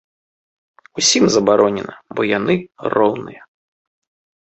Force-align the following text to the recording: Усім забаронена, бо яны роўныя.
Усім 1.01 1.23
забаронена, 1.35 1.95
бо 2.17 2.21
яны 2.37 2.55
роўныя. 2.99 3.41